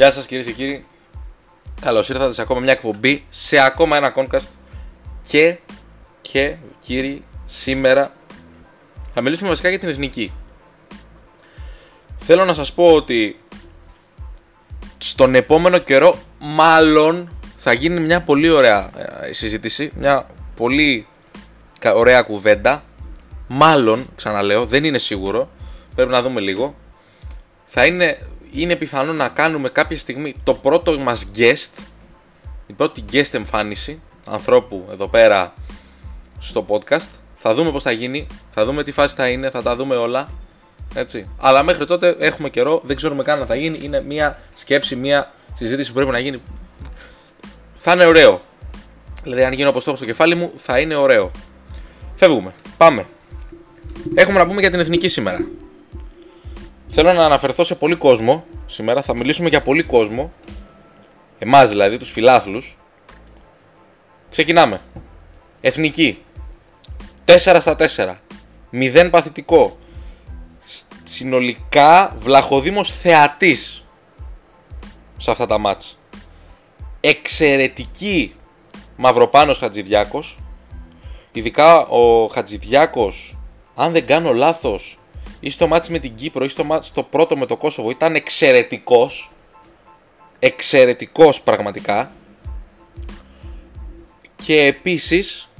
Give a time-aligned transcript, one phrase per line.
[0.00, 0.84] Γεια σας κυρίες και κύριοι.
[1.80, 4.48] Καλώς ήρθατε σε ακόμα μια εκπομπή, σε ακόμα ένα Concast
[5.22, 5.58] και,
[6.20, 8.12] και κύριοι, σήμερα
[9.14, 10.32] θα μιλήσουμε βασικά για την εθνική.
[12.18, 13.38] Θέλω να σας πω ότι
[14.98, 18.90] στον επόμενο καιρό μάλλον θα γίνει μια πολύ ωραία
[19.26, 20.26] ε, συζήτηση, μια
[20.56, 21.06] πολύ
[21.94, 22.84] ωραία κουβέντα.
[23.48, 25.48] Μάλλον, ξαναλέω, δεν είναι σίγουρο,
[25.94, 26.74] πρέπει να δούμε λίγο.
[27.66, 28.18] Θα είναι,
[28.52, 31.82] είναι πιθανό να κάνουμε κάποια στιγμή το πρώτο μας guest,
[32.66, 35.54] η πρώτη guest εμφάνιση ανθρώπου εδώ πέρα
[36.38, 37.08] στο podcast.
[37.36, 40.28] Θα δούμε πώς θα γίνει, θα δούμε τι φάση θα είναι, θα τα δούμε όλα.
[40.94, 41.28] Έτσι.
[41.38, 43.78] Αλλά μέχρι τότε έχουμε καιρό, δεν ξέρουμε καν να θα γίνει.
[43.82, 46.42] Είναι μια σκέψη, μια συζήτηση που πρέπει να γίνει.
[47.76, 48.40] Θα είναι ωραίο.
[49.22, 51.30] Δηλαδή, αν γίνει όπω το έχω στο κεφάλι μου, θα είναι ωραίο.
[52.16, 52.52] Φεύγουμε.
[52.76, 53.06] Πάμε.
[54.14, 55.46] Έχουμε να πούμε για την εθνική σήμερα.
[56.92, 59.02] Θέλω να αναφερθώ σε πολύ κόσμο σήμερα.
[59.02, 60.32] Θα μιλήσουμε για πολύ κόσμο.
[61.38, 62.76] Εμάς δηλαδή, τους φιλάθλους.
[64.30, 64.80] Ξεκινάμε.
[65.60, 66.22] Εθνική.
[67.24, 68.20] 4 στα 4.
[68.70, 69.78] 0 παθητικό.
[71.04, 73.84] Συνολικά βλαχοδήμος θεατής
[75.16, 75.98] σε αυτά τα μάτς.
[77.00, 78.34] Εξαιρετική
[78.96, 80.38] Μαυροπάνος Χατζηδιάκος.
[81.32, 83.36] Ειδικά ο Χατζηδιάκος,
[83.74, 84.99] αν δεν κάνω λάθος,
[85.40, 88.14] ή στο μάτς με την Κύπρο ή στο μάτς το πρώτο με το Κόσοβο ήταν
[88.14, 89.32] εξαιρετικός.
[90.38, 92.12] Εξαιρετικός πραγματικά.
[94.36, 95.50] Και επίσης,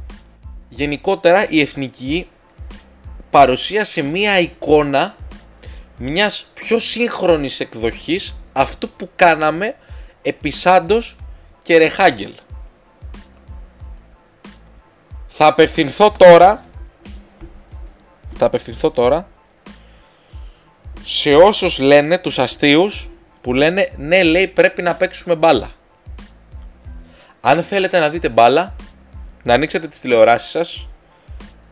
[0.69, 2.29] γενικότερα η εθνική
[3.31, 5.17] παρουσίασε μία εικόνα
[5.97, 9.77] μιας πιο σύγχρονης εκδοχής αυτού που κάναμε
[10.23, 11.17] επί Σάντος
[11.63, 12.33] και Ρεχάγγελ.
[15.29, 16.65] Θα απευθυνθώ τώρα
[18.41, 19.29] θα απευθυνθώ τώρα
[21.03, 25.71] σε όσους λένε, τους αστείους που λένε ναι λέει πρέπει να παίξουμε μπάλα.
[27.41, 28.75] Αν θέλετε να δείτε μπάλα,
[29.43, 30.89] να ανοίξετε τις τηλεοράσεις σας,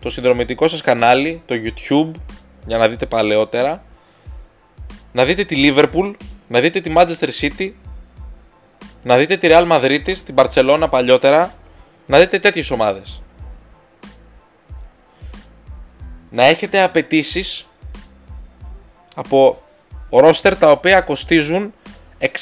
[0.01, 2.11] το συνδρομητικό σας κανάλι, το YouTube,
[2.67, 3.85] για να δείτε παλαιότερα,
[5.13, 6.15] να δείτε τη Liverpool,
[6.49, 7.73] να δείτε τη Manchester City,
[9.03, 11.55] να δείτε τη Real Madrid, την Barcelona παλιότερα,
[12.07, 13.23] να δείτε τέτοιες ομάδες.
[16.31, 17.68] Να έχετε απαιτήσεις
[19.19, 19.63] από
[20.11, 21.75] ρόστερ τα οποία κοστίζουν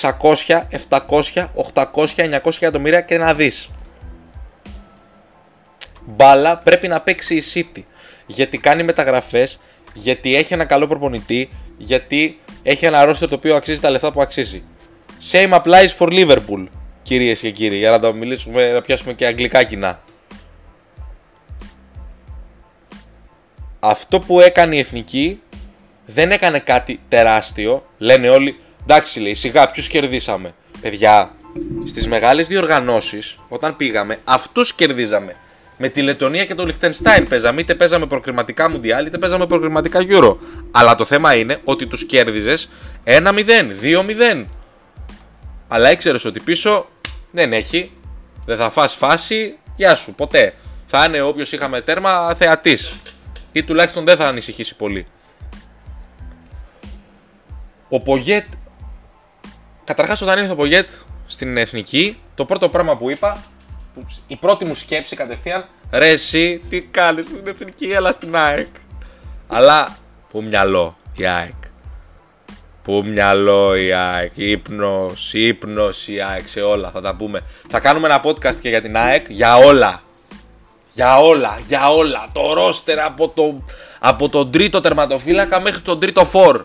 [0.00, 3.70] 600, 700, 800, 900 εκατομμύρια και να δεις.
[6.06, 7.82] Μπάλα πρέπει να παίξει η City.
[8.26, 9.60] Γιατί κάνει μεταγραφές,
[9.94, 14.20] γιατί έχει ένα καλό προπονητή, γιατί έχει ένα ρόστερ το οποίο αξίζει τα λεφτά που
[14.20, 14.64] αξίζει.
[15.31, 16.66] Same applies for Liverpool,
[17.03, 20.00] κυρίες και κύριοι, για να το μιλήσουμε, να πιάσουμε και αγγλικά κοινά.
[23.81, 25.41] Αυτό που έκανε η Εθνική
[26.06, 27.87] δεν έκανε κάτι τεράστιο.
[27.99, 30.55] Λένε όλοι, εντάξει λέει, σιγά ποιους κερδίσαμε.
[30.81, 31.34] Παιδιά,
[31.87, 35.37] στις μεγάλες διοργανώσεις, όταν πήγαμε, αυτούς κερδίζαμε.
[35.78, 40.37] Με τη Λετωνία και το Λιχτενστάιν παίζαμε, είτε παίζαμε προκριματικά Μουντιάλ, είτε παίζαμε προκριματικά Euro.
[40.71, 42.69] Αλλά το θέμα είναι ότι τους κέρδιζες
[43.05, 44.44] 1-0, 2-0.
[45.69, 46.87] Αλλά ήξερες ότι πίσω
[47.31, 47.91] δεν έχει,
[48.47, 50.55] δεν θα φας φάση, γεια σου, ποτέ.
[50.87, 52.93] Θα είναι όποιος είχαμε τέρμα θεατής.
[53.53, 55.06] Ή τουλάχιστον δεν θα ανησυχήσει πολύ.
[57.89, 58.45] Ο Πογέτ.
[59.85, 60.91] Καταρχάς, όταν ήρθε ο Πογέτ
[61.27, 63.43] στην εθνική, το πρώτο πράγμα που είπα,
[64.27, 68.67] η πρώτη μου σκέψη κατευθείαν, ρε εσύ, τι κάνεις στην εθνική, αλλά στην ΑΕΚ.
[69.47, 69.97] Αλλά,
[70.31, 71.55] που μυαλό η ΑΕΚ.
[72.83, 74.33] Που μυαλό η ΑΕΚ.
[74.35, 76.91] Ύπνο, ύπνο η ΑΕΚ σε όλα.
[76.91, 77.43] Θα τα πούμε.
[77.69, 79.27] Θα κάνουμε ένα podcast και για την ΑΕΚ.
[79.29, 80.03] Για όλα.
[80.93, 81.61] Για όλα.
[81.67, 82.27] Για όλα.
[82.33, 83.63] Το ρόστερ από, το,
[83.99, 86.65] από τον τρίτο τερματοφύλακα μέχρι τον τρίτο φόρ.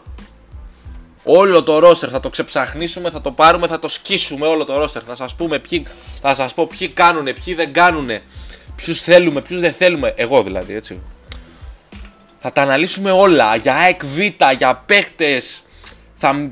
[1.23, 5.01] Όλο το ρόστερ θα το ξεψαχνίσουμε, θα το πάρουμε, θα το σκίσουμε όλο το ρόστερ.
[5.05, 5.85] Θα σας πούμε ποιοι,
[6.21, 8.21] θα σας πω ποιοι κάνουνε, ποιοι δεν κάνουνε,
[8.75, 10.13] ποιους θέλουμε, ποιους δεν θέλουμε.
[10.15, 11.01] Εγώ δηλαδή, έτσι.
[12.39, 14.01] Θα τα αναλύσουμε όλα, για ΑΕΚ
[14.57, 15.63] για παίχτες.
[16.15, 16.49] Θα...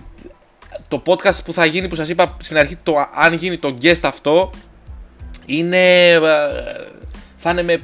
[0.88, 4.00] Το podcast που θα γίνει, που σας είπα στην αρχή, το, αν γίνει το guest
[4.01, 4.50] αυτό,
[5.45, 6.10] είναι...
[6.10, 6.19] Ε,
[7.38, 7.81] θα είναι με...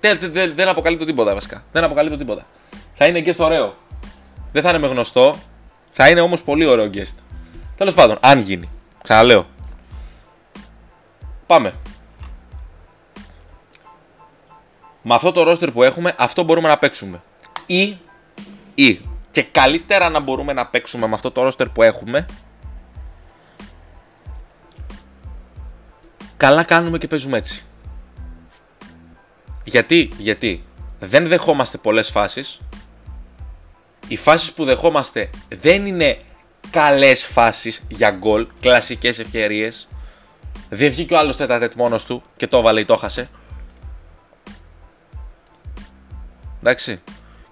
[0.00, 1.64] Δεν, δεν αποκαλύπτω τίποτα βασικά.
[1.72, 2.46] Δεν αποκαλύπτω τίποτα.
[2.92, 3.74] Θα είναι guest ωραίο.
[4.52, 5.38] Δεν θα είναι με γνωστό.
[5.98, 7.14] Θα είναι όμως πολύ ωραίο guest.
[7.76, 8.70] Τέλος πάντων, αν γίνει.
[9.02, 9.46] Ξαναλέω.
[11.46, 11.74] Πάμε.
[15.02, 17.22] Με αυτό το roster που έχουμε, αυτό μπορούμε να παίξουμε.
[17.66, 17.98] Ή,
[18.74, 19.00] ή,
[19.30, 22.26] και καλύτερα να μπορούμε να παίξουμε με αυτό το roster που έχουμε,
[26.36, 27.64] καλά κάνουμε και παίζουμε έτσι.
[29.64, 30.64] Γιατί, γιατί
[30.98, 32.60] δεν δεχόμαστε πολλές φάσεις
[34.08, 36.18] οι φάσεις που δεχόμαστε δεν είναι
[36.70, 39.88] καλές φάσεις για γκολ, κλασικές ευκαιρίες.
[40.68, 43.28] Δεν βγήκε ο άλλος τέταρτετ μόνος του και το έβαλε ή το χάσε.
[46.60, 47.00] Εντάξει.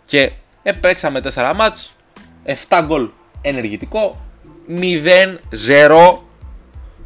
[0.05, 1.97] Και επέξαμε 4 μάτς,
[2.45, 3.09] 7 γκολ
[3.41, 4.21] ενεργητικό,
[4.69, 6.19] 0-0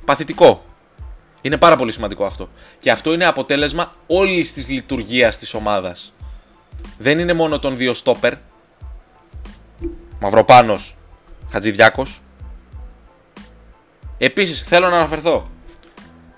[0.05, 0.65] παθητικό.
[1.41, 2.49] Είναι πάρα πολύ σημαντικό αυτό.
[2.81, 6.13] Και αυτό είναι αποτέλεσμα όλης της λειτουργίας της ομάδας.
[6.99, 8.35] Δεν είναι μόνο των δύο στόπερ.
[10.21, 10.97] Μαυροπάνος,
[11.51, 12.21] Χατζηδιάκος.
[14.19, 15.51] Επίσης θέλω να αναφερθώ.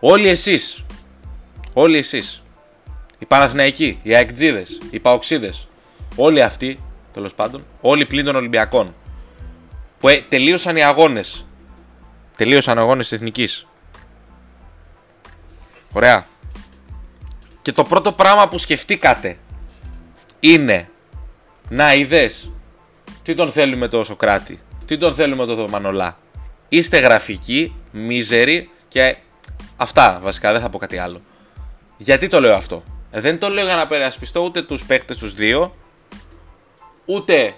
[0.00, 0.85] Όλοι εσείς,
[1.73, 2.43] όλοι εσείς,
[3.19, 5.69] οι Παναθηναϊκοί, οι Αεκτζίδες, οι Παοξίδες,
[6.17, 6.79] όλοι αυτοί,
[7.12, 8.94] τέλος πάντων, όλοι πλην των Ολυμπιακών,
[10.00, 11.44] που ε, τελείωσαν οι αγώνες.
[12.37, 13.67] Τελείωσαν οι αγώνες της Εθνικής
[15.93, 16.26] Ωραία.
[17.62, 19.38] Και το πρώτο πράγμα που σκεφτήκατε
[20.41, 20.88] είναι
[21.69, 22.50] να είδες
[23.23, 26.19] τι τον θέλουμε το Σοκράτη, τι τον θέλουμε το Μανολά;
[26.69, 29.17] Είστε γραφικοί, μίζεροι και
[29.77, 31.21] αυτά βασικά, δεν θα πω κάτι άλλο.
[31.97, 35.75] Γιατί το λέω αυτό; Δεν το λέω για να περασπιστώ ούτε τους παίχτες τους δύο,
[37.05, 37.55] ούτε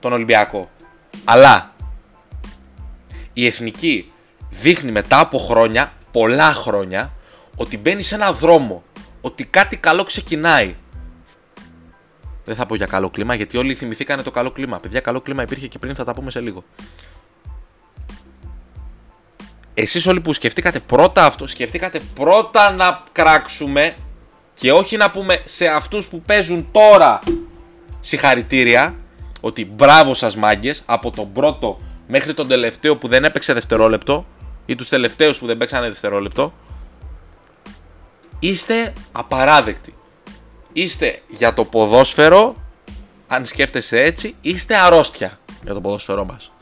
[0.00, 0.70] τον Ολυμπιακό.
[1.24, 1.74] Αλλά
[3.32, 4.12] η εθνική
[4.50, 7.12] δείχνει μετά από χρόνια, πολλά χρόνια,
[7.56, 8.82] ότι μπαίνει σε ένα δρόμο.
[9.20, 10.76] Ότι κάτι καλό ξεκινάει.
[12.50, 14.80] Δεν θα πω για καλό κλίμα, γιατί όλοι θυμηθήκανε το καλό κλίμα.
[14.80, 16.64] Παιδιά, καλό κλίμα υπήρχε και πριν, θα τα πούμε σε λίγο.
[19.74, 23.94] Εσείς όλοι που σκεφτήκατε πρώτα αυτό, σκεφτήκατε πρώτα να κράξουμε
[24.54, 27.18] και όχι να πούμε σε αυτούς που παίζουν τώρα
[28.00, 28.94] συγχαρητήρια
[29.40, 34.26] ότι μπράβο σας μάγκες από τον πρώτο μέχρι τον τελευταίο που δεν έπαιξε δευτερόλεπτο
[34.66, 36.52] ή τους τελευταίους που δεν παίξανε δευτερόλεπτο
[38.38, 39.94] είστε απαράδεκτοι.
[40.72, 42.56] Είστε για το ποδόσφαιρο,
[43.26, 46.52] αν σκέφτεστε έτσι, είστε αρρώστια για το ποδόσφαιρό μας.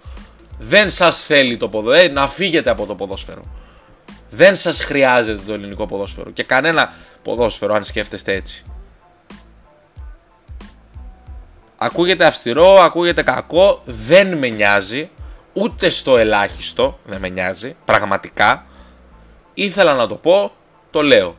[0.58, 3.42] Δεν σας θέλει το ποδόσφαιρο, ε, να φύγετε από το ποδόσφαιρο.
[4.30, 8.64] Δεν σας χρειάζεται το ελληνικό ποδόσφαιρο και κανένα ποδόσφαιρο αν σκέφτεστε έτσι.
[11.76, 15.10] Ακούγεται αυστηρό, ακούγεται κακό, δεν με νοιάζει
[15.52, 18.66] ούτε στο ελάχιστο, δεν με νοιάζει, πραγματικά.
[19.54, 20.52] Ήθελα να το πω,
[20.90, 21.36] το λέω.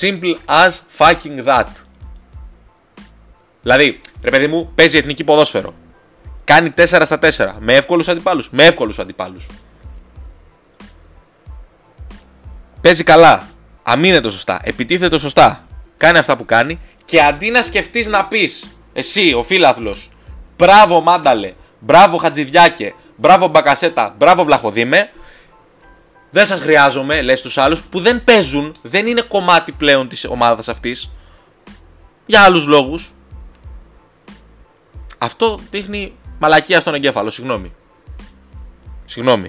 [0.00, 1.66] Simple as fucking that.
[3.62, 5.74] Δηλαδή, ρε παιδί μου, παίζει εθνική ποδόσφαιρο.
[6.44, 7.56] Κάνει 4 στα 4.
[7.60, 8.50] Με εύκολους αντιπάλους.
[8.50, 9.46] Με εύκολους αντιπάλους.
[12.80, 13.48] Παίζει καλά.
[13.82, 14.60] Αμήνεται σωστά.
[14.62, 15.66] Επιτίθεται σωστά.
[15.96, 16.80] Κάνει αυτά που κάνει.
[17.04, 20.10] Και αντί να σκεφτείς να πεις, εσύ ο φίλαθλος,
[20.56, 25.10] μπράβο Μάνταλε, μπράβο Χατζηδιάκε, Μπράβο Μπακασέτα, μπράβο Βλαχοδήμε.
[26.30, 30.68] Δεν σας χρειάζομαι, λες τους άλλους, που δεν παίζουν, δεν είναι κομμάτι πλέον της ομάδας
[30.68, 31.10] αυτής.
[32.26, 33.12] Για άλλους λόγους.
[35.22, 37.72] Αυτό δείχνει μαλακία στον εγκέφαλο, συγγνώμη.
[39.04, 39.48] Συγγνώμη.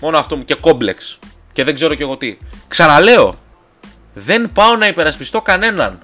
[0.00, 1.18] Μόνο αυτό μου και κόμπλεξ.
[1.52, 2.38] Και δεν ξέρω κι εγώ τι.
[2.68, 3.34] Ξαναλέω.
[4.14, 6.02] Δεν πάω να υπερασπιστώ κανέναν.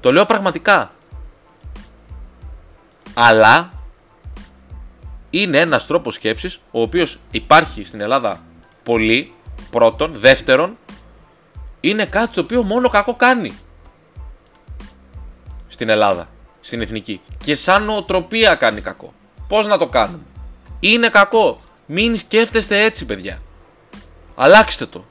[0.00, 0.90] Το λέω πραγματικά
[3.14, 3.70] αλλά
[5.30, 8.42] είναι ένας τρόπος σκέψης ο οποίος υπάρχει στην Ελλάδα
[8.82, 9.32] πολύ,
[9.70, 10.76] πρώτον, δεύτερον,
[11.80, 13.52] είναι κάτι το οποίο μόνο κακό κάνει
[15.82, 16.28] στην Ελλάδα,
[16.60, 17.20] στην εθνική.
[17.44, 19.12] Και σαν νοοτροπία κάνει κακό.
[19.48, 20.22] Πώς να το κάνουμε;
[20.80, 21.60] Είναι κακό.
[21.86, 23.42] Μην σκέφτεστε έτσι, παιδιά.
[24.34, 25.04] Αλλάξτε το.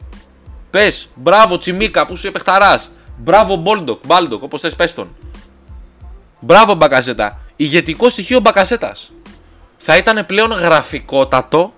[0.69, 2.89] Πες, μπράβο Τσιμίκα που είσαι παιχταράς.
[3.17, 5.15] Μπράβο Μπόλντοκ, Μπάλντοκ, όπως θες πες τον.
[6.39, 9.11] Μπράβο Μπακασέτα ηγετικό στοιχείο Μπακασέτας.
[9.77, 11.73] Θα ήταν πλέον γραφικότατο.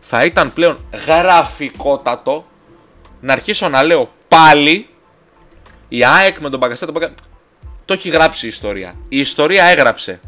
[0.00, 2.46] Θα ήταν πλέον γραφικότατο
[3.20, 4.88] να αρχίσω να λέω πάλι
[5.88, 6.92] η ΑΕΚ με τον Μπακασέτα.
[7.88, 8.94] Το έχει γράψει η ιστορία.
[9.08, 10.20] Η ιστορία έγραψε.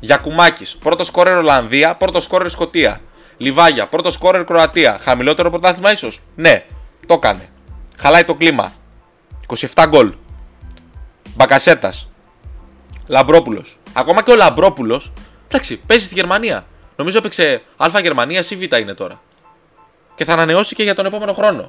[0.00, 3.00] Γιακουμάκης, πρώτος σκόρερ Ολλανδία, πρώτος σκόρερ Σκοτία.
[3.36, 4.98] Λιβάγια, πρώτος σκόρερ Κροατία.
[5.00, 6.64] Χαμηλότερο πρωτάθλημα ίσως; Ναι,
[7.06, 7.48] το έκανε.
[7.98, 8.72] Χαλάει το κλίμα.
[9.46, 10.14] 27 γκολ.
[11.34, 12.08] Μπακασέτας.
[13.06, 13.78] Λαμπρόπουλος.
[13.92, 15.12] Ακόμα και ο Λαμπρόπουλος.
[15.46, 16.66] Εντάξει, παίζει στη Γερμανία.
[16.96, 19.20] Νομίζω έπαιξε Α Γερμανία ή Β είναι τώρα.
[20.14, 21.64] Και θα ανανεώσει και για τον επόμενο χρόνο.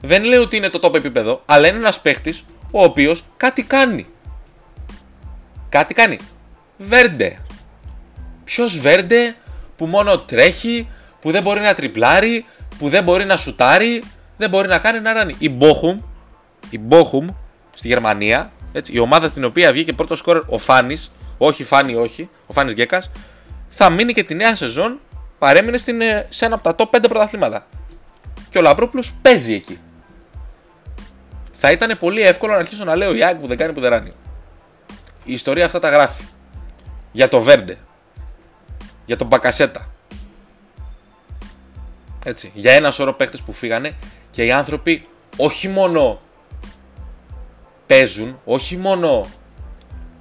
[0.00, 4.06] Δεν λέω ότι είναι το top επίπεδο, αλλά είναι ένας παίχτης ο οποίος κάτι κάνει.
[5.68, 6.18] Κάτι κάνει.
[6.78, 7.38] Βέρντε.
[8.44, 9.34] Ποιος Βέρντε
[9.76, 10.88] που μόνο τρέχει,
[11.20, 12.46] που δεν μπορεί να τριπλάρει,
[12.78, 14.02] που δεν μπορεί να σουτάρει,
[14.36, 15.34] δεν μπορεί να κάνει να ράνει.
[15.38, 15.98] Η Μπόχουμ,
[16.70, 17.26] η Μπόχουμ
[17.74, 22.28] στη Γερμανία έτσι, η ομάδα την οποία βγήκε πρώτο σκόρ ο Φάνης, όχι Φάνη, όχι,
[22.46, 23.10] ο Φάνης Γκέκας,
[23.68, 25.00] θα μείνει και τη νέα σεζόν
[25.38, 27.66] παρέμεινε στην, ε, σε ένα από τα top 5 πρωταθλήματα.
[28.50, 29.78] Και ο Λαμπρόπουλο παίζει εκεί.
[31.62, 33.90] Θα ήταν πολύ εύκολο να αρχίσω να λέω η ΑΕΚ που δεν κάνει που δεν
[33.90, 34.10] ράνει.
[35.24, 36.24] Η ιστορία αυτά τα γράφει.
[37.12, 37.78] Για το Βέρντε.
[39.06, 39.90] Για τον Μπακασέτα.
[42.24, 42.50] Έτσι.
[42.54, 43.94] Για ένα σωρό παίχτε που φύγανε
[44.30, 46.20] και οι άνθρωποι όχι μόνο
[47.86, 49.26] παίζουν, όχι μόνο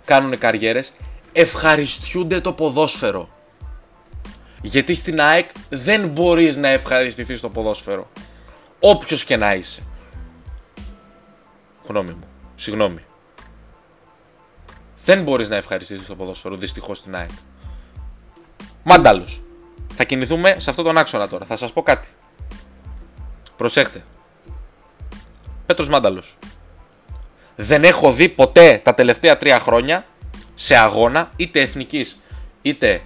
[0.05, 0.93] κάνουν καριέρες,
[1.31, 3.29] ευχαριστιούνται το ποδόσφαιρο.
[4.61, 8.09] Γιατί στην ΑΕΚ δεν μπορείς να ευχαριστηθείς το ποδόσφαιρο.
[8.79, 9.83] Όποιος και να είσαι.
[11.89, 12.27] Γνώμη μου.
[12.55, 12.99] Συγγνώμη.
[15.05, 17.29] Δεν μπορείς να ευχαριστηθείς το ποδόσφαιρο δυστυχώς στην ΑΕΚ.
[18.83, 19.41] Μάνταλος.
[19.93, 21.45] Θα κινηθούμε σε αυτόν τον άξονα τώρα.
[21.45, 22.07] Θα σας πω κάτι.
[23.57, 24.03] Προσέχτε.
[25.65, 26.37] Πέτρος Μάνταλος.
[27.55, 30.05] Δεν έχω δει ποτέ τα τελευταία τρία χρόνια
[30.55, 32.21] σε αγώνα είτε εθνικής
[32.61, 33.01] είτε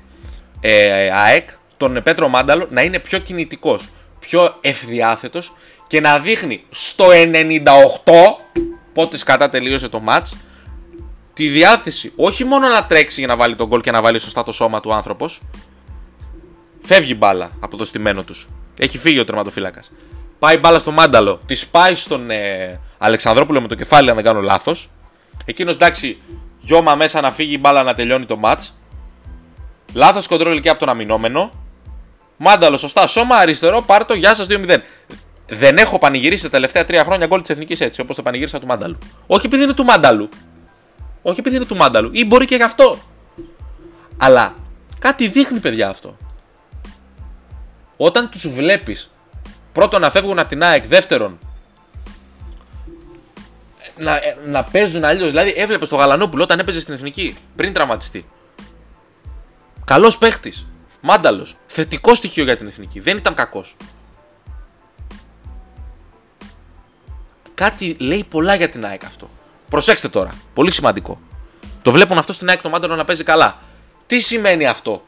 [0.59, 5.53] ε, ΑΕΚ τον Πέτρο Μάνταλο να είναι πιο κινητικός, πιο ευδιάθετος
[5.87, 7.11] και να δείχνει στο 98
[8.93, 10.35] πότες σκατά τελείωσε το μάτς
[11.33, 14.43] τη διάθεση όχι μόνο να τρέξει για να βάλει τον γκολ και να βάλει σωστά
[14.43, 15.41] το σώμα του άνθρωπος
[16.81, 19.91] φεύγει μπάλα από το στημένο τους έχει φύγει ο τερματοφύλακας
[20.39, 24.41] πάει μπάλα στο Μάνταλο τη πάει στον ε, Αλεξανδρόπουλο με το κεφάλι αν δεν κάνω
[24.41, 24.89] λάθος
[25.45, 26.17] εκείνος εντάξει
[26.59, 28.73] γιώμα μέσα να φύγει η μπάλα να τελειώνει το μάτς
[29.93, 31.51] Λάθος κοντρόλ εκεί από τον αμυνόμενο.
[32.37, 33.07] Μάνταλο, σωστά.
[33.07, 34.77] Σώμα αριστερό, πάρτο, γεια σας 2-0.
[35.53, 38.65] Δεν έχω πανηγυρίσει τα τελευταία τρία χρόνια γκολ της εθνικής έτσι, όπως το πανηγύρισα του
[38.65, 38.97] Μάνταλου.
[39.27, 40.29] Όχι επειδή είναι του Μάνταλου.
[41.21, 42.09] Όχι επειδή είναι του Μάνταλου.
[42.13, 42.97] Ή μπορεί και γι' αυτό.
[44.17, 44.55] Αλλά
[44.99, 46.17] κάτι δείχνει, παιδιά, αυτό.
[47.97, 49.11] Όταν τους βλέπεις
[49.71, 51.39] πρώτον να φεύγουν από την ΑΕΚ, δεύτερον
[53.97, 55.29] να, να παίζουν αλλιώς.
[55.29, 58.25] Δηλαδή, έβλεπες το Γαλανόπουλο όταν έπαιζε στην εθνική πριν τραυματιστεί.
[59.85, 60.67] Καλός παίχτης.
[61.01, 61.57] Μάνταλος.
[61.67, 62.99] Θετικό στοιχείο για την εθνική.
[62.99, 63.75] Δεν ήταν κακός.
[67.53, 69.29] Κάτι λέει πολλά για την ΑΕΚ αυτό.
[69.69, 70.33] Προσέξτε τώρα.
[70.53, 71.19] Πολύ σημαντικό.
[71.81, 73.59] Το βλέπουν αυτό στην ΑΕΚ το Μάνταλο να παίζει καλά.
[74.07, 75.03] Τι σημαίνει αυτό;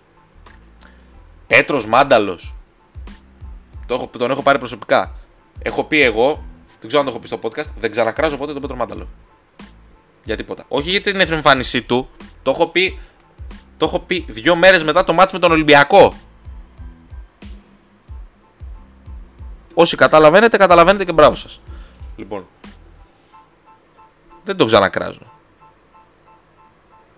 [1.47, 2.53] Πέτρος Μάνταλος.
[3.85, 5.15] Το τον έχω πάρει προσωπικά.
[5.61, 6.43] Έχω πει εγώ,
[6.79, 9.07] δεν ξέρω αν το έχω πει στο podcast, δεν ξανακράζω ποτέ τον Πέτρο Μάνταλο.
[10.23, 10.65] Για τίποτα.
[10.67, 12.09] Όχι για την εμφάνισή του,
[12.41, 12.99] το έχω πει
[13.77, 16.13] το έχω πει δύο μέρες μετά το μάτς με τον Ολυμπιακό.
[19.73, 21.61] Όσοι καταλαβαίνετε, καταλαβαίνετε και μπράβο σας.
[22.15, 22.47] Λοιπόν,
[24.43, 25.33] δεν το ξανακράζω.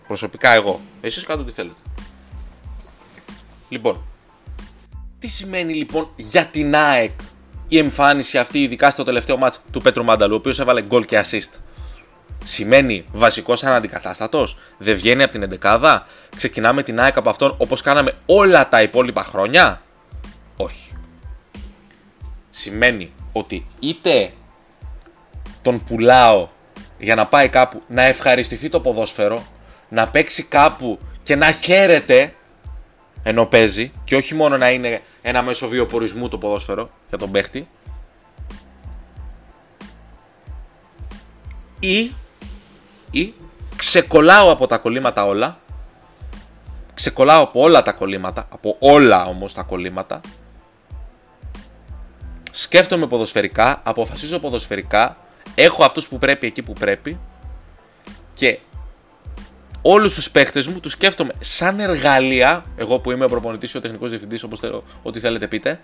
[0.08, 0.82] Προσωπικά εγώ.
[1.02, 1.76] Εσείς κάντε ό,τι θέλετε.
[3.70, 4.02] Λοιπόν,
[5.20, 7.20] τι σημαίνει λοιπόν για την ΑΕΚ
[7.68, 11.24] η εμφάνιση αυτή, ειδικά στο τελευταίο μάτς του Πέτρου Μάνταλου, ο οποίος έβαλε γκολ και
[11.26, 11.60] assist;
[12.44, 18.12] Σημαίνει βασικός αναντικατάστατος, δεν βγαίνει από την εντεκάδα, ξεκινάμε την ΑΕΚ από αυτόν όπως κάναμε
[18.26, 19.82] όλα τα υπόλοιπα χρόνια;
[20.58, 20.92] Όχι.
[22.50, 24.32] Σημαίνει ότι είτε
[25.68, 26.48] τον πουλάω
[27.00, 29.44] για να πάει κάπου να ευχαριστηθεί το ποδόσφαιρο,
[29.90, 32.34] να παίξει κάπου και να χαίρεται
[33.24, 37.68] ενώ παίζει και όχι μόνο να είναι ένα μέσο βιοπορισμού το ποδόσφαιρο για τον παίχτη
[41.80, 42.12] ή
[43.12, 43.34] ή
[43.76, 45.60] ξεκολλάω από τα κολλήματα όλα,
[46.94, 50.22] ξεκολλάω από όλα τα κολλήματα, από όλα όμως τα κολλήματα,
[52.52, 55.18] σκέφτομαι ποδοσφαιρικά, αποφασίζω ποδοσφαιρικά,
[55.60, 57.20] έχω αυτούς που πρέπει εκεί που πρέπει
[58.34, 58.60] και
[59.82, 63.82] όλους τους παίχτες μου τους σκέφτομαι σαν εργαλεία, εγώ που είμαι ο προπονητής ή ο
[63.82, 65.82] τεχνικός διευθυντής, όπως θέλω, ό,τι θέλετε πείτε,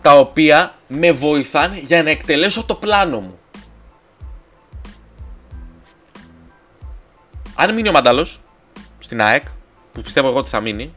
[0.00, 3.38] τα οποία με βοηθάνε για να εκτελέσω το πλάνο μου.
[7.54, 8.26] Αν μείνει ο Μαντάλο
[8.98, 9.46] στην ΑΕΚ,
[9.92, 10.94] που πιστεύω εγώ ότι θα μείνει,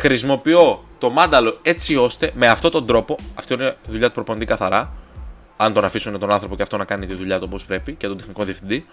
[0.00, 4.44] χρησιμοποιώ το Μάνταλο έτσι ώστε με αυτόν τον τρόπο, αυτή είναι η δουλειά του προπονητή
[4.44, 4.92] καθαρά,
[5.56, 8.06] αν τον αφήσουν τον άνθρωπο και αυτό να κάνει τη δουλειά του όπως πρέπει και
[8.06, 8.86] τον τεχνικό διευθυντή.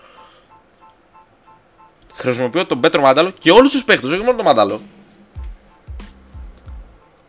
[2.14, 4.82] Χρησιμοποιώ τον Πέτρο Μάνταλο και όλους τους παίχτε, όχι μόνο τον Μάνταλο.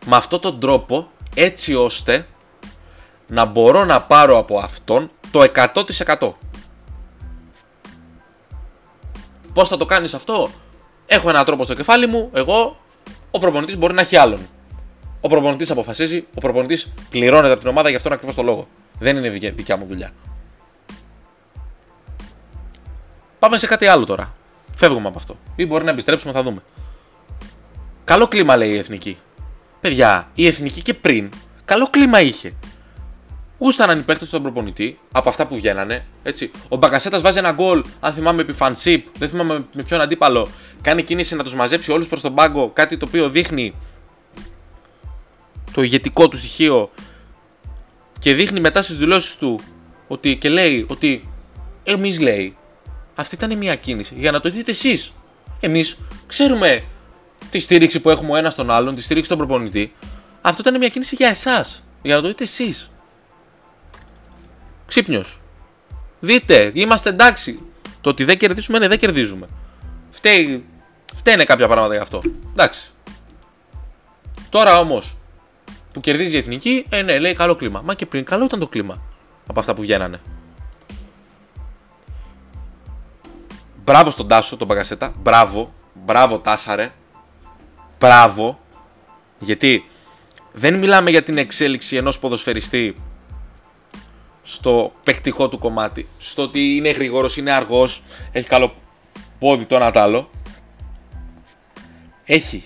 [0.05, 2.27] Με αυτόν τον τρόπο έτσι ώστε
[3.27, 5.45] να μπορώ να πάρω από αυτόν το
[6.19, 6.33] 100%.
[9.53, 10.49] Πώς θα το κάνεις αυτό,
[11.11, 12.29] Έχω έναν τρόπο στο κεφάλι μου.
[12.33, 12.77] Εγώ,
[13.31, 14.39] ο προπονητής μπορεί να έχει άλλον.
[15.21, 18.67] Ο προπονητής αποφασίζει, ο προπονητής πληρώνεται από την ομάδα για αυτόν ακριβώς το λόγο.
[18.99, 20.11] Δεν είναι δικιά μου δουλειά.
[23.39, 24.33] Πάμε σε κάτι άλλο τώρα.
[24.75, 25.37] Φεύγουμε από αυτό.
[25.55, 26.61] Ή μπορεί να επιστρέψουμε, θα δούμε.
[28.03, 29.17] Καλό κλίμα λέει η εθνική.
[29.81, 31.29] Παιδιά, η εθνική και πριν,
[31.65, 32.53] καλό κλίμα είχε
[33.59, 36.05] γούσταναν οι παίχτε στον προπονητή από αυτά που βγαίνανε.
[36.23, 36.51] Έτσι.
[36.67, 40.47] Ο Μπαγκασέτας βάζει ένα γκολ, αν θυμάμαι, επί φανσίπ, δεν θυμάμαι με ποιον αντίπαλο.
[40.81, 43.73] Κάνει κίνηση να τους μαζέψει όλους προς τον πάγκο, κάτι το οποίο δείχνει
[45.73, 46.91] το ηγετικό του στοιχείο
[48.19, 49.59] και δείχνει μετά στις δηλώσεις του
[50.07, 51.29] ότι, και λέει ότι
[51.91, 52.57] Εμείς λέει,
[53.15, 55.13] αυτή ήταν μια κίνηση για να το δείτε εσείς.
[55.59, 55.97] Εμείς
[56.27, 56.83] ξέρουμε
[57.51, 59.93] τη στήριξη που έχουμε ο ένας τον άλλον, τη στήριξη των προπονητή.
[60.41, 61.83] Αυτό ήταν μια κίνηση για εσάς.
[62.01, 62.91] Για να το δείτε εσείς.
[64.89, 65.39] Ξύπνιος.
[66.19, 67.59] Δείτε, είμαστε εντάξει.
[68.01, 69.47] Το ότι δεν κερδίσουμε, ναι, δεν κερδίζουμε.
[70.09, 70.65] Φταίει,
[71.15, 72.21] φταίνε κάποια πράγματα γι' αυτό.
[72.51, 72.89] Εντάξει.
[74.49, 75.17] Τώρα όμως
[75.93, 77.81] που κερδίζει η εθνική, ε, ναι, λέει καλό κλίμα.
[77.81, 79.01] Μα και πριν καλό ήταν το κλίμα
[79.47, 80.19] από αυτά που βγαίνανε.
[83.83, 85.13] Μπράβο στον Τάσο, τον Παγκασέτα.
[85.21, 85.73] Μπράβο.
[85.93, 86.91] Μπράβο, Τάσαρε.
[87.99, 88.59] Μπράβο.
[89.39, 89.89] Γιατί
[90.51, 92.95] δεν μιλάμε για την εξέλιξη ενός ποδοσφαιριστή
[94.51, 96.07] στο παικτικό του κομμάτι.
[96.17, 98.75] Στο ότι είναι γρήγορος, είναι αργός, έχει καλό
[99.39, 100.29] πόδι το ένα άλλο.
[102.25, 102.63] Έχει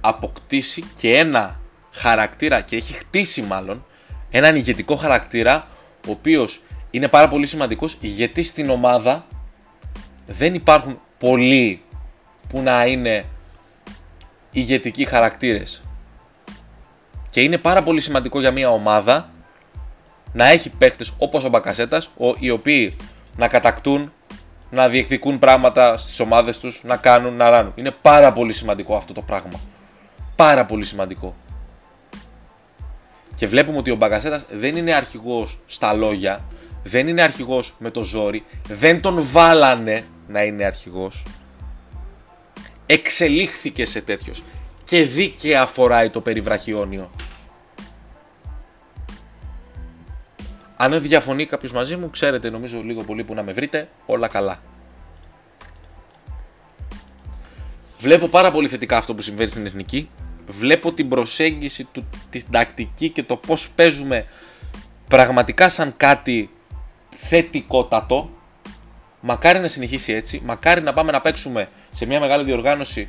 [0.00, 1.60] αποκτήσει και ένα
[1.90, 3.84] χαρακτήρα και έχει χτίσει μάλλον
[4.30, 5.68] έναν ηγετικό χαρακτήρα
[6.08, 9.26] ο οποίος είναι πάρα πολύ σημαντικός γιατί στην ομάδα
[10.26, 11.82] δεν υπάρχουν πολλοί
[12.48, 13.24] που να είναι
[14.50, 15.82] ηγετικοί χαρακτήρες.
[17.30, 19.33] Και είναι πάρα πολύ σημαντικό για μια ομάδα
[20.34, 22.96] να έχει παίχτες όπως ο Μπακασέτας, οι οποίοι
[23.36, 24.12] να κατακτούν,
[24.70, 27.72] να διεκδικούν πράγματα στις ομάδες τους, να κάνουν, να ράνουν.
[27.74, 29.60] Είναι πάρα πολύ σημαντικό αυτό το πράγμα.
[30.36, 31.34] Πάρα πολύ σημαντικό.
[33.34, 36.44] Και βλέπουμε ότι ο Μπαγκασέτα δεν είναι αρχηγός στα λόγια,
[36.82, 41.22] δεν είναι αρχηγός με το ζόρι, δεν τον βάλανε να είναι αρχηγός.
[42.86, 44.44] Εξελίχθηκε σε τέτοιος.
[44.84, 47.10] Και δίκαια φοράει το περιβραχιόνιο.
[50.84, 54.28] Αν δεν διαφωνεί κάποιος μαζί μου, ξέρετε νομίζω λίγο πολύ που να με βρείτε, όλα
[54.28, 54.60] καλά.
[57.98, 60.08] Βλέπω πάρα πολύ θετικά αυτό που συμβαίνει στην εθνική
[60.46, 64.26] βλέπω την προσέγγιση του, την τακτική και το πώς παίζουμε
[65.08, 66.50] πραγματικά σαν κάτι
[67.16, 68.30] θετικότατο.
[69.20, 73.08] Μακάρι να συνεχίσει έτσι, μακάρι να πάμε να παίξουμε σε μια μεγάλη διοργάνωση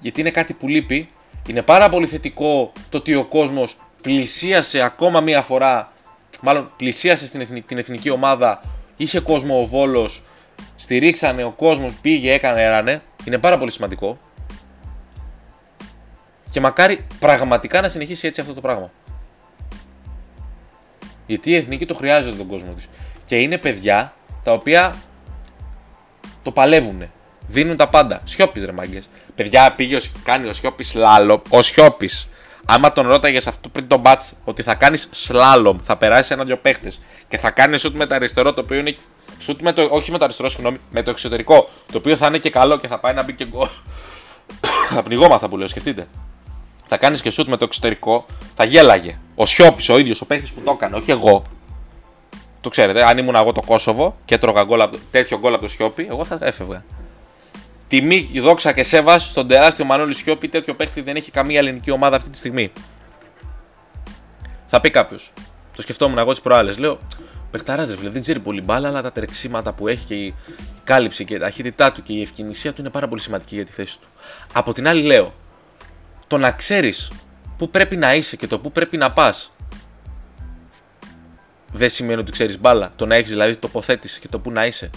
[0.00, 1.08] γιατί είναι κάτι που λείπει.
[1.48, 5.91] Είναι πάρα πολύ θετικό το ότι ο κόσμος πλησίασε ακόμα μία φορά,
[6.42, 8.60] μάλλον πλησίασε στην την εθνική ομάδα,
[8.96, 10.22] είχε κόσμο ο Βόλος,
[10.76, 13.02] στηρίξανε, ο κόσμος πήγε, έκανε, έρανε.
[13.24, 14.18] Είναι πάρα πολύ σημαντικό.
[16.50, 18.90] Και μακάρι πραγματικά να συνεχίσει έτσι αυτό το πράγμα.
[21.26, 22.88] Γιατί η εθνική το χρειάζεται τον κόσμο της.
[23.24, 24.94] Και είναι παιδιά τα οποία
[26.42, 27.10] το παλεύουν.
[27.46, 28.20] Δίνουν τα πάντα.
[28.24, 29.08] Σιώπης ρε μάγκες.
[29.34, 31.40] Παιδιά πήγε, κάνει ο Σιώπης σλάλομ.
[31.48, 32.28] Ο Σιώπης,
[32.64, 37.00] άμα τον ρώταγες αυτό πριν τον μπάτς ότι θα κάνεις σλάλομ, θα περάσεις ένα-δυο παίχτες
[37.28, 38.96] και θα κάνεις σουτ με το αριστερό το οποίο είναι.
[39.38, 41.68] Σουτ με το, όχι με το αριστερό, συγγνώμη, με το εξωτερικό.
[41.92, 43.68] Το οποίο θα είναι και καλό και θα πάει να μπει και γκολ.
[44.88, 46.06] θα πνιγόμαθα που λέω, σκεφτείτε
[46.92, 49.18] θα κάνεις και σουτ με το εξωτερικό, θα γέλαγε.
[49.34, 51.42] Ο Σιώπης ο ίδιος, ο παίχτης που το έκανε, όχι εγώ.
[52.60, 56.06] Το ξέρετε, αν ήμουν εγώ το Κόσοβο και έτρωγα γκολ, τέτοιο γκολ από το Σιώπη,
[56.10, 56.84] εγώ θα έφευγα.
[57.92, 62.16] Τιμή, δόξα και σέβας στον τεράστιο Μανώλη Σιώπη, τέτοιο παίχτη δεν έχει καμία ελληνική ομάδα
[62.16, 62.72] αυτή τη στιγμή.
[64.66, 65.32] Θα πει κάποιος.
[65.76, 66.78] Το σκεφτόμουν εγώ τις προάλλες.
[66.78, 66.98] Λέω,
[67.50, 70.34] Πεχταρά, δεν ξέρει πολύ μπάλα, αλλά τα τρεξίματα που έχει και η
[70.84, 73.72] κάλυψη και η ταχύτητά του και η ευκαινησία του είναι πάρα πολύ σημαντική για τη
[73.72, 74.06] θέση του.
[74.52, 75.34] Από την άλλη, λέω,
[76.26, 77.12] το να ξέρεις
[77.56, 79.52] πού πρέπει να είσαι και το πού πρέπει να πας
[81.72, 82.92] δεν σημαίνει ότι ξέρεις μπάλα.
[82.96, 84.90] Το να έχεις δηλαδή τοποθέτηση και το πού να είσαι.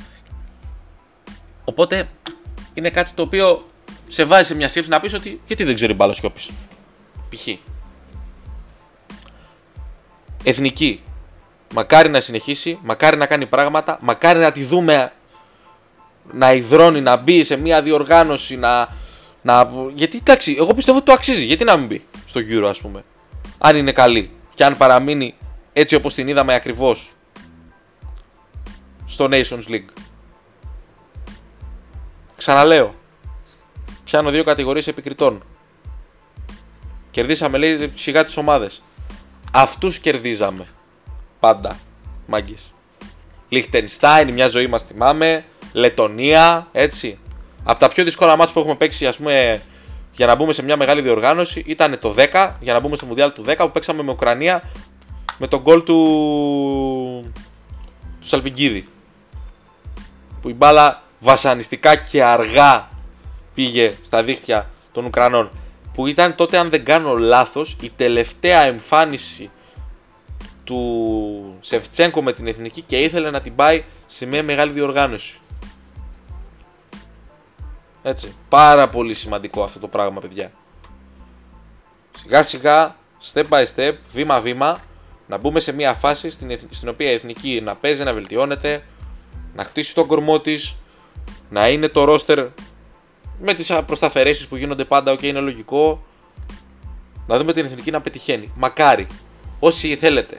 [1.63, 2.09] Οπότε
[2.75, 3.65] είναι κάτι το οποίο
[4.07, 6.49] σε βάζει σε μια σκέψη να πεις ότι γιατί δεν ξέρει μπάλα Σιώπης.
[7.29, 7.47] Π.χ.
[10.43, 11.01] Εθνική.
[11.73, 15.11] Μακάρι να συνεχίσει, μακάρι να κάνει πράγματα, μακάρι να τη δούμε
[16.31, 18.89] να υδρώνει, να μπει σε μια διοργάνωση, να,
[19.41, 19.69] να...
[19.93, 21.45] Γιατί εντάξει, εγώ πιστεύω ότι το αξίζει.
[21.45, 23.03] Γιατί να μην μπει στο Euro, ας πούμε.
[23.57, 25.35] Αν είναι καλή και αν παραμείνει
[25.73, 27.13] έτσι όπως την είδαμε ακριβώς
[29.05, 29.89] στο Nations League.
[32.35, 32.95] Ξαναλέω.
[34.03, 35.43] Πιάνω δύο κατηγορίες επικριτών.
[37.11, 38.81] Κερδίσαμε λέει σιγά τις ομάδες.
[39.51, 40.67] Αυτούς κερδίζαμε.
[41.39, 41.77] Πάντα.
[42.27, 42.71] Μάγκες.
[43.49, 45.45] Λιχτενστάιν, μια ζωή μας θυμάμαι.
[45.73, 47.19] Λετωνία, έτσι
[47.65, 49.61] από τα πιο δύσκολα μάτια που έχουμε παίξει, ας πούμε,
[50.11, 53.33] για να μπούμε σε μια μεγάλη διοργάνωση ήταν το 10, για να μπούμε στο Μουντιάλ
[53.33, 54.63] του 10 που παίξαμε με Ουκρανία
[55.37, 55.95] με τον γκολ του,
[58.19, 58.87] του Σαλπιγκίδη.
[60.41, 62.89] Που η μπάλα βασανιστικά και αργά
[63.53, 65.49] πήγε στα δίχτυα των Ουκρανών.
[65.93, 69.51] Που ήταν τότε, αν δεν κάνω λάθος, η τελευταία εμφάνιση
[70.63, 75.39] του Σεφτσέγκο με την εθνική και ήθελε να την πάει σε μια μεγάλη διοργάνωση.
[78.03, 78.35] Έτσι.
[78.49, 80.51] Πάρα πολύ σημαντικό αυτό το πράγμα, παιδιά.
[82.17, 82.95] Σιγά σιγά,
[83.33, 84.79] step by step, βήμα βήμα,
[85.27, 88.83] να μπούμε σε μια φάση στην, στην οποία η εθνική να παίζει, να βελτιώνεται,
[89.55, 90.75] να χτίσει τον κορμό της,
[91.49, 92.47] να είναι το ρόστερ
[93.39, 96.05] με τις προσθαφαιρέσεις που γίνονται πάντα, οκ, είναι λογικό.
[97.27, 98.51] Να δούμε την εθνική να πετυχαίνει.
[98.55, 99.07] Μακάρι.
[99.59, 100.37] Όσοι θέλετε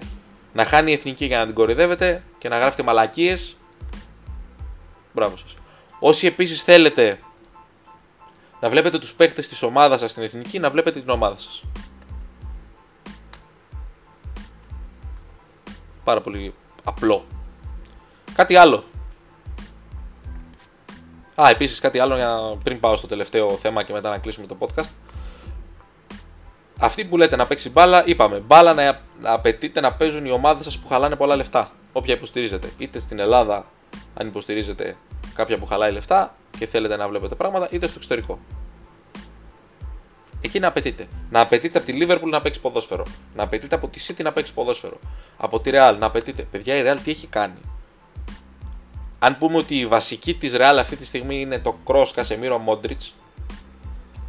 [0.53, 3.57] να χάνει η εθνική για να την κοροϊδεύετε και να γράφετε μαλακίες.
[5.13, 5.57] Μπράβο σας.
[5.99, 7.17] Όσοι επίσης θέλετε
[8.61, 11.63] να βλέπετε τους παίχτες της ομάδας σας στην εθνική, να βλέπετε την ομάδα σας.
[16.05, 17.25] Πάρα πολύ απλό.
[18.35, 18.85] Κάτι άλλο.
[21.43, 24.57] Α, επίσης κάτι άλλο για πριν πάω στο τελευταίο θέμα και μετά να κλείσουμε το
[24.59, 24.91] podcast.
[26.79, 28.39] Αυτοί που λέτε να παίξει μπάλα, είπαμε.
[28.39, 31.71] Μπάλα να, να απαιτείτε να παίζουν οι ομάδες σας που χαλάνε πολλά λεφτά.
[31.93, 32.71] Όποια υποστηρίζετε.
[32.79, 33.65] Είτε στην Ελλάδα,
[34.15, 34.97] αν υποστηρίζετε
[35.35, 38.39] κάποια που χαλάει λεφτά και θέλετε να βλέπετε πράγματα, είτε στο εξωτερικό.
[40.41, 41.09] Εκεί να απαιτείτε.
[41.31, 43.07] Να απαιτείτε από τη Liverpool να παίξει ποδόσφαιρο.
[43.35, 44.99] Να απαιτείτε από τη City να παίξει ποδόσφαιρο.
[45.37, 46.43] Από τη Real να απαιτείτε.
[46.51, 47.59] Παιδιά, η Real τι έχει κάνει;
[49.27, 53.11] Αν πούμε ότι η βασική της Real αυτή τη στιγμή είναι το Cross Casemiro Modric,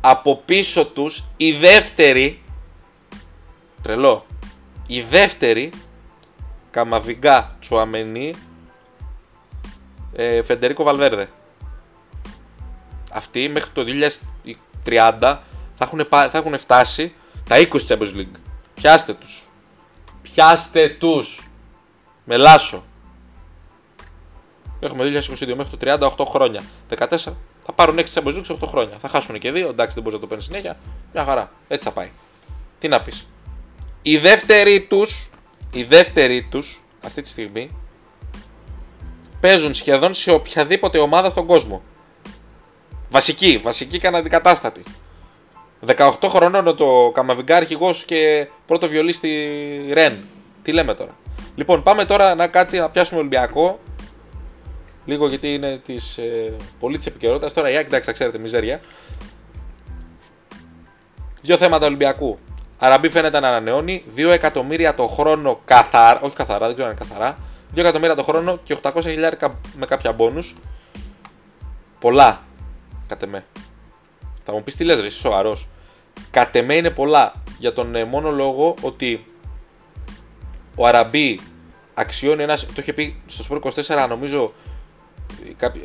[0.02, 2.42] από πίσω τους η δεύτερη,
[3.82, 4.26] τρελό,
[4.88, 5.72] η δεύτερη,
[6.72, 8.34] Καμαβιγκά Τσουαμενή,
[10.14, 11.30] ε, Φεντερίκο Βαλβέρδε.
[13.12, 13.84] Αυτοί μέχρι το
[14.84, 15.40] 2030
[15.76, 17.14] θα έχουν, θα έχουν φτάσει
[17.48, 18.40] τα 20 Champions League.
[18.74, 19.50] Πιάστε τους.
[20.22, 21.50] Πιάστε τους.
[22.24, 22.84] Μελάσω.
[24.80, 26.62] Έχουμε 2022 μέχρι το 38 χρόνια.
[26.98, 27.08] 14
[27.66, 28.98] θα πάρουν 6 Champions League σε 8 χρόνια.
[29.02, 29.56] Θα χάσουν και 2.
[29.56, 30.78] Εντάξει, δεν μπορείς να το παίρνεις συνέχεια.
[31.14, 31.52] Μια χαρά.
[31.68, 32.10] Έτσι θα πάει.
[32.80, 33.28] Τι να πεις.
[34.02, 35.30] Η δεύτερη τους,
[35.74, 37.70] η δεύτερη τους αυτή τη στιγμή
[39.40, 41.82] παίζουν σχεδόν σε οποιαδήποτε ομάδα στον κόσμο.
[43.10, 44.84] Βασική, βασική και αναντικατάστατη.
[45.86, 49.30] 18 χρονών το Καμαβιγκά αρχηγός και πρώτο βιολί στη
[49.94, 50.24] Ρεν.
[50.64, 51.16] Τι λέμε τώρα.
[51.56, 53.80] Λοιπόν, πάμε τώρα να, κάτι, να πιάσουμε Ολυμπιακό.
[55.08, 57.54] Λίγο γιατί είναι της, ε, πολύ της επικαιρότητας.
[57.54, 58.82] Τώρα η Άκη, εντάξει, τα ξέρετε, μιζέρια.
[61.42, 62.40] Δύο θέματα Ολυμπιακού.
[62.78, 64.04] Αραμπί φαίνεται να ανανεώνει.
[64.16, 66.20] 2 εκατομμύρια το χρόνο καθαρά.
[66.22, 67.38] Όχι καθαρά, δεν ξέρω αν είναι καθαρά.
[67.76, 70.56] 2 εκατομμύρια το χρόνο και 800 χιλιάρικα με κάποια μπόνους.
[72.00, 72.44] Πολλά.
[73.08, 73.46] Κατ' εμέ.
[74.44, 75.68] Θα μου πεις τι λες, ρε, είσαι σοβαρός.
[76.32, 77.34] Κατ' εμέ είναι πολλά.
[77.60, 79.26] Για τον ε, μόνο λόγο ότι
[80.76, 81.40] ο Αραμπί
[81.94, 82.66] αξιώνει ένας.
[82.66, 84.54] Το είχε πει στο Σπορ 24, νομίζω.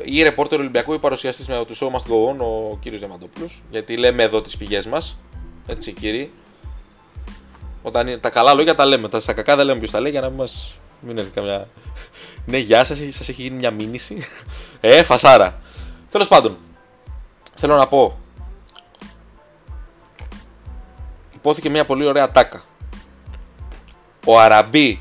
[0.04, 3.62] Ή ρεπόρτερ Ολυμπιακού ή παρουσιαστής με το show must go on, ο κύριος Διαμαντόπουλος.
[3.70, 5.16] Γιατί λέμε εδώ τις πηγές μας.
[5.66, 6.32] Έτσι, κύριοι.
[7.82, 9.08] Όταν είναι, τα καλά λόγια τα λέμε.
[9.08, 10.46] Τα στα κακά δεν λέμε ποιος τα λέει για να μην μα.
[11.00, 11.68] Μην έρθει καμιά.
[12.46, 14.26] ναι, γεια σας, σας έχει γίνει μια μήνυση.
[14.80, 15.60] ε, φασάρα.
[16.10, 16.56] Τέλος πάντων,
[17.54, 18.16] θέλω να πω
[21.42, 22.62] υπόθηκε μια πολύ ωραία τάκα.
[24.26, 25.00] Ο Αραμπί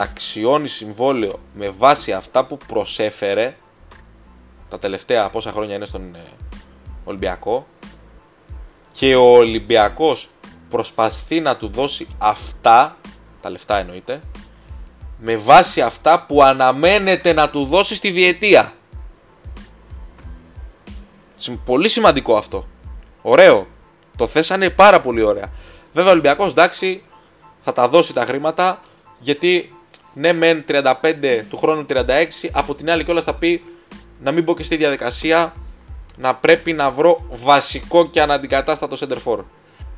[0.00, 3.56] αξιώνει συμβόλαιο με βάση αυτά που προσέφερε
[4.68, 6.22] τα τελευταία πόσα χρόνια είναι στον ε,
[7.04, 7.66] Ολυμπιακό
[8.92, 10.28] και ο Ολυμπιακός
[10.70, 12.96] προσπαθεί να του δώσει αυτά,
[13.40, 14.20] τα λεφτά εννοείται,
[15.18, 18.72] με βάση αυτά που αναμένεται να του δώσει στη διετία.
[21.64, 22.66] Πολύ σημαντικό αυτό.
[23.22, 23.66] Ωραίο.
[24.16, 25.52] Το θέσανε πάρα πολύ ωραία.
[25.92, 27.02] Βέβαια ο Ολυμπιακός εντάξει
[27.60, 28.80] θα τα δώσει τα χρήματα
[29.18, 29.72] γιατί
[30.18, 30.92] ναι, μεν 35
[31.50, 32.02] του χρόνου 36,
[32.52, 33.62] από την άλλη κιόλας θα πει
[34.20, 35.54] να μην μπω και στη διαδικασία
[36.16, 39.38] να πρέπει να βρω βασικό και αναντικατάστατο center for.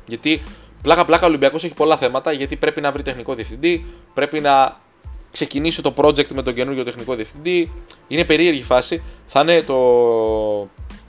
[0.05, 0.41] Γιατί
[0.81, 4.79] πλάκα πλάκα ο Ολυμπιακός έχει πολλά θέματα γιατί πρέπει να βρει τεχνικό διευθυντή, πρέπει να
[5.31, 7.71] ξεκινήσει το project με τον καινούργιο τεχνικό διευθυντή.
[8.07, 9.03] Είναι περίεργη φάση.
[9.27, 9.77] Θα είναι το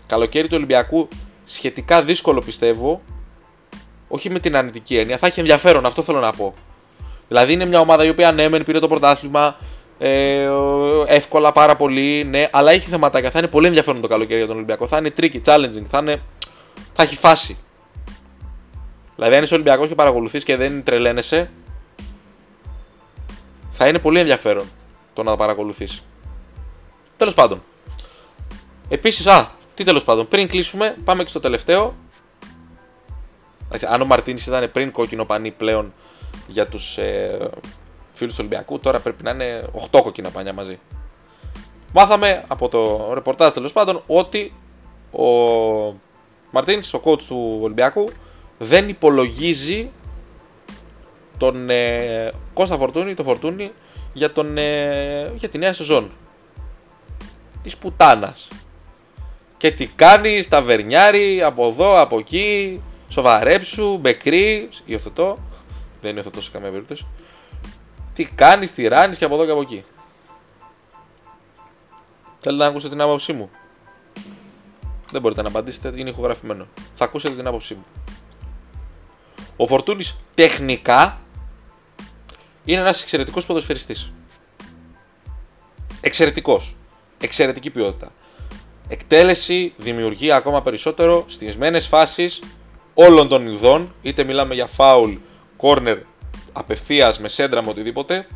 [0.07, 1.09] καλοκαίρι του Ολυμπιακού
[1.44, 3.03] σχετικά δύσκολο πιστεύω.
[4.09, 6.55] Όχι με την αρνητική έννοια, θα έχει ενδιαφέρον, αυτό θέλω να πω.
[7.33, 9.57] Δηλαδή είναι μια ομάδα η οποία ναι, μεν πήρε το πρωτάθλημα
[9.99, 10.49] ε,
[11.07, 13.31] εύκολα πάρα πολύ, ναι, αλλά έχει θεματάκια.
[13.31, 14.87] Θα είναι πολύ ενδιαφέρον το καλοκαίρι για τον Ολυμπιακό.
[14.87, 16.23] Θα είναι tricky, challenging, θα, είναι,
[16.92, 17.59] θα έχει φάση.
[19.16, 21.51] Δηλαδή, αν είσαι Ολυμπιακός και παρακολουθείς και δεν τρελαίνεσαι,
[23.71, 24.66] θα είναι πολύ ενδιαφέρον
[25.14, 26.03] το να τα παρακολουθείς.
[27.16, 27.62] Τέλος πάντων.
[28.88, 31.95] Επίσης, α, τι τέλος πάντων, πριν κλείσουμε, πάμε και στο τελευταίο.
[33.88, 35.92] Αν ο Μαρτίνης ήταν πριν κόκκινο πανί πλέον
[36.47, 37.51] για τους ε,
[38.12, 40.79] φίλους του Ολυμπιακού, τώρα πρέπει να είναι 8 κόκκινα πανιά μαζί.
[41.92, 44.53] Μάθαμε από το ρεπορτάζ τέλος πάντων ότι
[45.12, 45.27] ο
[46.51, 48.09] Μαρτίνης, ο coach του Ολυμπιακού,
[48.59, 49.90] δεν υπολογίζει
[51.37, 53.73] τον ε, Κώστα Φορτούνη, το Φορτούνη
[54.12, 56.11] για, τον, ε, για τη νέα σεζόν.
[57.62, 58.49] Της πουτάνας.
[59.57, 65.38] Και τι κάνει, στα βερνιάρι, από εδώ, από εκεί, σοβαρέψου, μπεκρή, υιοθετώ.
[66.02, 67.06] Δεν υιοθετώ σε καμία περίπτωση.
[68.14, 69.84] Τι κάνεις, τι ράνεις και από εδώ και από εκεί.
[72.40, 73.50] Θέλετε να ακούσετε την άποψή μου.
[75.10, 76.66] Δεν μπορείτε να απαντήσετε, είναι ηχογραφημένο.
[76.94, 77.84] Θα ακούσετε την άποψή μου.
[79.56, 81.20] Ο Φορτούνης τεχνικά
[82.64, 84.12] είναι ένας εξαιρετικός ποδοσφαιριστής.
[86.00, 86.76] Εξαιρετικός.
[87.20, 88.12] Εξαιρετική ποιότητα.
[88.88, 92.42] Εκτέλεση, δημιουργεί ακόμα περισσότερο στις μένες φάσεις
[92.94, 95.12] όλων των ειδών, είτε μιλάμε για φάουλ,
[95.62, 95.98] κόρνερ,
[96.53, 98.27] απευθείας, με σέντρα, με οτιδήποτε.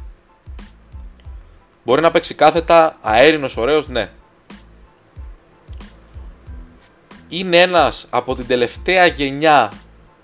[1.85, 4.11] Μπορεί να παίξει κάθετα, αέρινος, ωραίος, ναι.
[7.29, 9.73] Είναι ένας από την τελευταία γενιά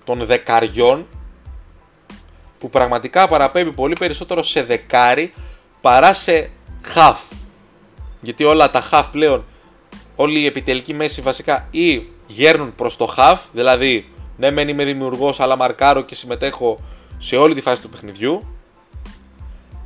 [0.03, 1.07] των δεκαριών
[2.59, 5.33] που πραγματικά παραπέμπει πολύ περισσότερο σε δεκάρι
[5.81, 6.49] παρά σε
[6.95, 7.35] half.
[8.21, 9.45] Γιατί όλα τα half πλέον,
[10.15, 15.39] όλη η επιτελική μέση βασικά ή γέρνουν προς το half, δηλαδή ναι μεν είμαι δημιουργός
[15.39, 16.79] αλλά μαρκάρω και συμμετέχω
[17.17, 18.47] σε όλη τη φάση του παιχνιδιού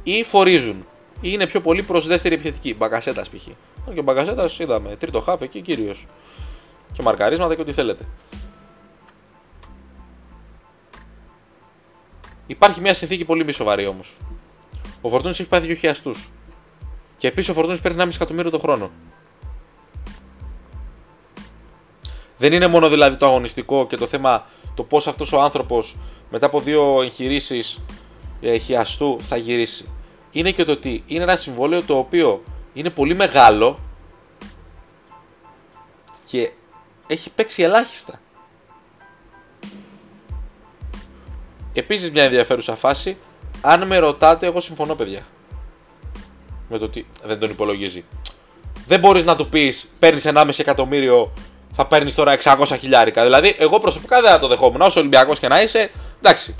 [0.03, 0.85] ή φορίζουν
[1.21, 3.47] ή είναι πιο πολύ προς δεύτερη επιθετική, μπαγκασέτα π.χ.
[3.93, 6.05] Και ο μπαγκασέτα είδαμε, τρίτο half εκεί κύριος.
[6.93, 8.05] Και μαρκαρίσματα και ό,τι θέλετε.
[12.47, 14.17] Υπάρχει μια συνθήκη πολύ μη σοβαρή όμως.
[15.01, 16.31] Ο Φορτούνης έχει πάθει δύο χιαστούς.
[17.17, 18.91] Και επίσης ο Φορτούνης παίρνει 1,5 εκατομμύριο το χρόνο.
[22.37, 24.45] Δεν είναι μόνο δηλαδή το αγωνιστικό και το θέμα
[24.75, 25.97] το πώς αυτός ο άνθρωπος
[26.29, 27.79] μετά από δύο εγχειρήσεις
[28.41, 29.91] ε, χιαστού θα γυρίσει.
[30.31, 33.79] Είναι και το ότι είναι ένα συμβόλαιο το οποίο είναι πολύ μεγάλο
[36.29, 36.51] και
[37.07, 38.19] έχει παίξει ελάχιστα.
[41.73, 43.17] Επίσης, μια ενδιαφέρουσα φάση.
[43.61, 45.25] Αν με ρωτάτε, εγώ συμφωνώ, παιδιά.
[46.69, 48.05] Με το ότι δεν τον υπολογίζει.
[48.87, 51.33] Δεν μπορείς να του πεις παίρνεις 1,5 εκατομμύριο,
[51.77, 53.23] θα παίρνεις τώρα 600 χιλιάρικα.
[53.23, 54.81] Δηλαδή, εγώ προσωπικά δεν θα το δεχόμουν.
[54.81, 56.55] Όσο Ολυμπιακός και να είσαι, εντάξει.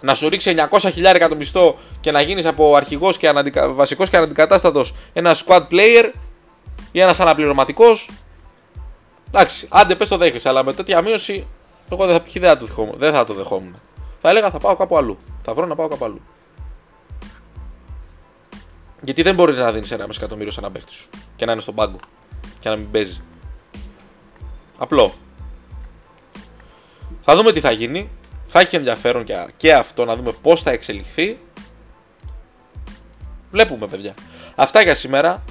[0.00, 3.68] Να σου ρίξει 900 χιλιάρικα το μισθό και να γίνεις από αρχηγός και αναντικα...
[3.68, 6.10] βασικός και αναντικατάστατος ένας squad player
[6.92, 8.10] ή ένας αναπληρωματικός.
[9.28, 11.46] Εντάξει, άντε πες το δέχεσαι, αλλά με τέτοια μείωση
[11.92, 13.76] εγώ δεν θα, δεν θα, το, δεν θα το δεχόμουν
[14.26, 15.18] θα έλεγα θα πάω κάπου αλλού.
[15.42, 16.20] Θα βρω να πάω κάπου αλλού.
[19.00, 21.74] Γιατί δεν μπορείς να δίνεις ένα εκατομμύριο σε ένα παίχτη σου και να είναι στον
[21.74, 21.96] πάγκο
[22.60, 23.22] και να μην παίζει.
[24.78, 25.12] Απλό.
[27.22, 28.10] Θα δούμε τι θα γίνει.
[28.46, 31.38] Θα έχει ενδιαφέρον και, και αυτό να δούμε πώς θα εξελιχθεί.
[33.50, 34.14] Βλέπουμε, παιδιά.
[34.54, 35.42] Αυτά για σήμερα.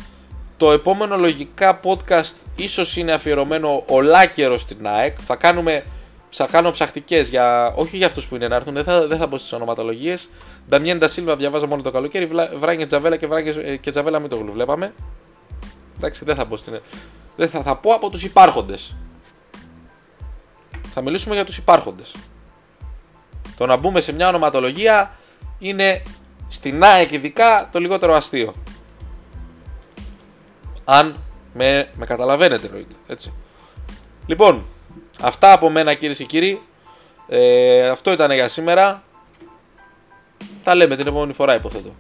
[0.58, 5.18] Το επόμενο λογικά podcast ίσως είναι αφιερωμένο ολάκερος στην ΑΕΚ.
[5.26, 5.84] Θα κάνουμε
[6.36, 7.74] θα κάνω ψαχτικές για.
[7.76, 10.30] Όχι για αυτούς που είναι να έρθουν, δεν θα, δεν θα μπω στις ονοματολογίες.
[10.70, 12.30] Νταμιέν Ντασίλβα διαβάζα μόνο το καλοκαίρι.
[12.60, 14.94] Βράγγε Τζαβέλα και, Βράγγες, ε, και Τζαβέλα μην το βλέπαμε.
[15.98, 16.80] Εντάξει, δεν θα μπω στην.
[17.36, 18.96] Δεν θα, θα πω από τους υπάρχοντες.
[20.94, 22.16] Θα μιλήσουμε για τους υπάρχοντες.
[23.58, 25.18] Το να μπούμε σε μια ονοματολογία
[25.60, 26.02] είναι
[26.48, 28.54] στην ΑΕΚ ειδικά το λιγότερο αστείο.
[30.86, 31.16] Αν
[31.54, 32.96] με, με καταλαβαίνετε εννοείται.
[33.08, 33.34] Έτσι.
[34.26, 34.66] Λοιπόν,
[35.22, 36.62] Αυτά από μένα κυρίες και κύριοι.
[37.28, 39.04] Ε, αυτό ήταν για σήμερα.
[40.64, 41.94] Τα λέμε την επόμενη φορά υποθέτω.